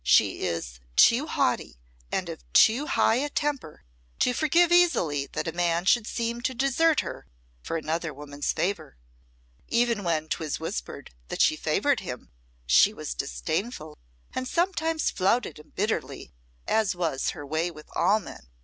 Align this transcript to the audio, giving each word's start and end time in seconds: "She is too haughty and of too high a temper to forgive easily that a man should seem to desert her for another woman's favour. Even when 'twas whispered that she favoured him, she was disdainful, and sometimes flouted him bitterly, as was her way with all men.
"She 0.03 0.41
is 0.47 0.79
too 0.95 1.27
haughty 1.27 1.77
and 2.11 2.27
of 2.27 2.43
too 2.53 2.87
high 2.87 3.17
a 3.17 3.29
temper 3.29 3.83
to 4.17 4.33
forgive 4.33 4.71
easily 4.71 5.27
that 5.33 5.47
a 5.47 5.51
man 5.51 5.85
should 5.85 6.07
seem 6.07 6.41
to 6.41 6.55
desert 6.55 7.01
her 7.01 7.27
for 7.61 7.77
another 7.77 8.11
woman's 8.11 8.51
favour. 8.51 8.97
Even 9.67 10.03
when 10.03 10.27
'twas 10.27 10.59
whispered 10.59 11.13
that 11.27 11.39
she 11.43 11.55
favoured 11.55 11.99
him, 11.99 12.31
she 12.65 12.95
was 12.95 13.13
disdainful, 13.13 13.95
and 14.33 14.47
sometimes 14.47 15.11
flouted 15.11 15.59
him 15.59 15.71
bitterly, 15.75 16.33
as 16.67 16.95
was 16.95 17.29
her 17.37 17.45
way 17.45 17.69
with 17.69 17.87
all 17.95 18.19
men. 18.19 18.47